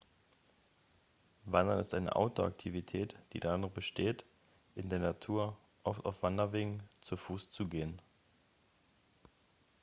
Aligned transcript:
wandern 1.45 1.77
ist 1.77 1.93
eine 1.93 2.15
outdoor-aktivität 2.15 3.15
die 3.33 3.39
darin 3.39 3.71
besteht 3.71 4.25
in 4.73 4.89
der 4.89 4.97
natur 4.97 5.55
oft 5.83 6.03
auf 6.07 6.23
wanderwegen 6.23 6.81
zu 7.01 7.15
fuß 7.15 7.51
zu 7.51 7.67
gehen 7.67 8.01